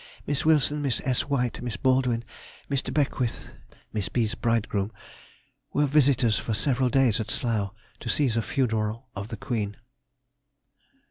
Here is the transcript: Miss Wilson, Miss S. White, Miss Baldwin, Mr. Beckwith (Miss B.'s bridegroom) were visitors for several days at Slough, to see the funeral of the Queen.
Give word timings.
Miss 0.25 0.43
Wilson, 0.45 0.81
Miss 0.81 0.99
S. 1.05 1.29
White, 1.29 1.61
Miss 1.61 1.77
Baldwin, 1.77 2.23
Mr. 2.71 2.91
Beckwith 2.91 3.51
(Miss 3.93 4.09
B.'s 4.09 4.33
bridegroom) 4.33 4.91
were 5.73 5.85
visitors 5.85 6.39
for 6.39 6.55
several 6.55 6.89
days 6.89 7.19
at 7.19 7.29
Slough, 7.29 7.69
to 7.99 8.09
see 8.09 8.27
the 8.27 8.41
funeral 8.41 9.05
of 9.15 9.27
the 9.27 9.37
Queen. 9.37 9.77